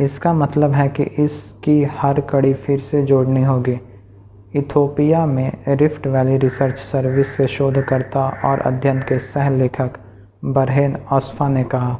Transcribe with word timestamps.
इसका 0.00 0.32
मतलब 0.32 0.72
है 0.72 0.88
कि 0.88 1.02
इस 1.22 1.40
की 1.64 1.72
हर 1.84 2.20
कड़ी 2.20 2.52
फिर 2.54 2.80
से 2.80 3.02
जोड़नी 3.02 3.42
होगी 3.42 3.78
ईथोपिया 4.56 5.24
में 5.26 5.64
रिफ़्ट 5.68 6.06
वैली 6.06 6.36
रिसर्च 6.36 6.78
सर्विस 6.82 7.34
के 7.36 7.46
शोधकर्ता 7.48 8.28
और 8.44 8.60
अध्ययन 8.60 9.00
के 9.02 9.18
सह-लेखक 9.18 9.98
बरहेन 10.44 10.94
अस्फ़ॉ 11.12 11.48
ने 11.48 11.64
कहा 11.64 11.92